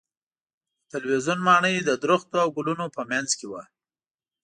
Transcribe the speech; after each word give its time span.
د 0.79 0.83
تلویزیون 0.93 1.39
ماڼۍ 1.47 1.75
د 1.83 1.89
درختو 2.03 2.35
او 2.43 2.49
ګلونو 2.57 2.85
په 2.95 3.01
منځ 3.11 3.29
کې 3.39 3.45
وه. 3.51 3.63